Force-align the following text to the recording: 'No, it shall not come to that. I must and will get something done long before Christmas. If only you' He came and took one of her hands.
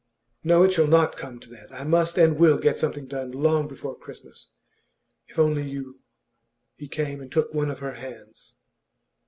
'No, 0.43 0.63
it 0.63 0.73
shall 0.73 0.87
not 0.87 1.15
come 1.15 1.39
to 1.39 1.49
that. 1.51 1.71
I 1.71 1.83
must 1.83 2.17
and 2.17 2.39
will 2.39 2.57
get 2.57 2.75
something 2.79 3.05
done 3.05 3.31
long 3.33 3.67
before 3.67 3.95
Christmas. 3.95 4.49
If 5.27 5.37
only 5.37 5.61
you' 5.61 5.99
He 6.79 6.87
came 6.87 7.21
and 7.21 7.31
took 7.31 7.53
one 7.53 7.69
of 7.69 7.77
her 7.85 7.93
hands. 7.93 8.55